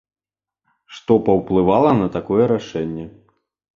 [0.99, 3.05] Што паўплывала на такое рашэнне?